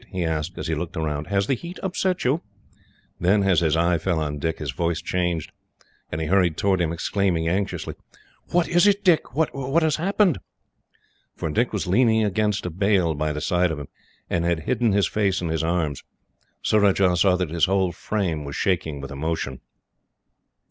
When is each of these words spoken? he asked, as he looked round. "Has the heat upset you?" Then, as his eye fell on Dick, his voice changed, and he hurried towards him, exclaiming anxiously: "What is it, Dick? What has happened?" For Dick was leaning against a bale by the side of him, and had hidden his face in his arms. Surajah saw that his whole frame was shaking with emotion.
he 0.09 0.23
asked, 0.25 0.57
as 0.57 0.65
he 0.65 0.73
looked 0.73 0.95
round. 0.95 1.27
"Has 1.27 1.45
the 1.45 1.53
heat 1.53 1.77
upset 1.83 2.23
you?" 2.25 2.41
Then, 3.19 3.43
as 3.43 3.59
his 3.59 3.77
eye 3.77 3.99
fell 3.99 4.19
on 4.19 4.39
Dick, 4.39 4.57
his 4.57 4.71
voice 4.71 4.99
changed, 4.99 5.51
and 6.11 6.19
he 6.19 6.25
hurried 6.25 6.57
towards 6.57 6.81
him, 6.81 6.91
exclaiming 6.91 7.47
anxiously: 7.47 7.93
"What 8.49 8.67
is 8.67 8.87
it, 8.87 9.03
Dick? 9.03 9.35
What 9.35 9.51
has 9.83 9.97
happened?" 9.97 10.39
For 11.35 11.51
Dick 11.51 11.71
was 11.71 11.85
leaning 11.85 12.23
against 12.23 12.65
a 12.65 12.71
bale 12.71 13.13
by 13.13 13.31
the 13.31 13.41
side 13.41 13.69
of 13.69 13.77
him, 13.77 13.89
and 14.27 14.43
had 14.43 14.61
hidden 14.61 14.91
his 14.91 15.05
face 15.05 15.39
in 15.39 15.49
his 15.49 15.63
arms. 15.63 16.03
Surajah 16.63 17.15
saw 17.17 17.35
that 17.35 17.51
his 17.51 17.65
whole 17.65 17.91
frame 17.91 18.43
was 18.43 18.55
shaking 18.55 19.01
with 19.01 19.11
emotion. 19.11 19.61